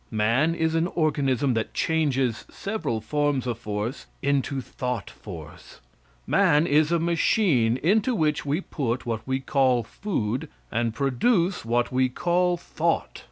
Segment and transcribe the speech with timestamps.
[0.09, 5.79] Man is an organism that changes several forms of force into thought force.
[6.25, 11.91] Man is a machine into which we put what we call food, and produce what
[11.91, 13.19] we call thought.